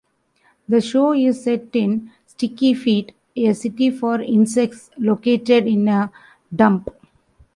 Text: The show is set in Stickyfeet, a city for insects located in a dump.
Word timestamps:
The 0.67 0.81
show 0.81 1.13
is 1.13 1.43
set 1.43 1.75
in 1.75 2.09
Stickyfeet, 2.27 3.11
a 3.35 3.53
city 3.53 3.91
for 3.91 4.19
insects 4.19 4.89
located 4.97 5.67
in 5.67 5.87
a 5.89 6.11
dump. 6.55 6.89